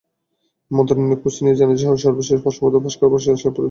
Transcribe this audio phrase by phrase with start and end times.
[0.71, 3.59] মন্ত্রণালয়ে খোঁজ নিয়ে জানা যায়, সর্বশেষ প্রশ্নপত্র ফাঁসের খবর আসে ফরিদপুরের নগরকান্দা থেকে।